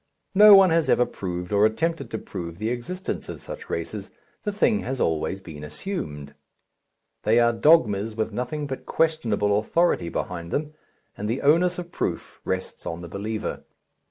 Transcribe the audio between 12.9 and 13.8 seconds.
the believer.